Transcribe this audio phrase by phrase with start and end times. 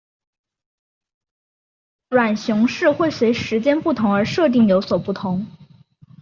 [2.09, 5.45] 浣熊市会随时间不同而设定有所不同。